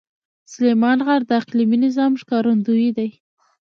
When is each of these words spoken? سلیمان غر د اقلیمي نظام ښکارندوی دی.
سلیمان 0.51 0.97
غر 1.05 1.21
د 1.27 1.31
اقلیمي 1.41 1.77
نظام 1.85 2.11
ښکارندوی 2.21 2.89
دی. 2.97 3.09